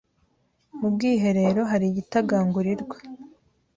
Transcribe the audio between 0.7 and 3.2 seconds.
Mu bwiherero hari igitagangurirwa.